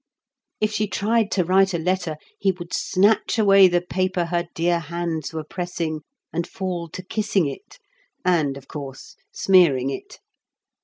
If 0.59 0.71
she 0.71 0.87
tried 0.87 1.29
to 1.33 1.45
write 1.45 1.75
a 1.75 1.77
letter, 1.77 2.17
he 2.39 2.51
would 2.51 2.73
snatch 2.73 3.37
away 3.37 3.67
the 3.67 3.81
paper 3.83 4.25
her 4.25 4.47
dear 4.55 4.79
hands 4.79 5.31
were 5.31 5.43
pressing 5.43 5.99
and 6.33 6.47
fall 6.47 6.89
to 6.89 7.03
kissing 7.03 7.45
it—and, 7.45 8.57
of 8.57 8.67
course, 8.67 9.15
smearing 9.31 9.91
it. 9.91 10.17